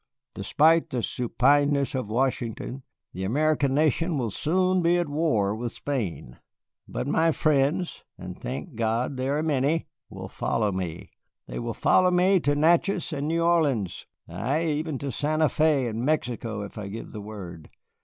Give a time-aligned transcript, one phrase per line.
[0.33, 2.81] Despite the supineness of Washington,
[3.13, 6.39] the American nation will soon be at war with Spain.
[6.87, 11.11] But my friends and thank God they are many will follow me
[11.45, 16.03] they will follow me to Natchez and New Orleans, ay, even to Santa Fé and
[16.03, 17.69] Mexico if I give the word.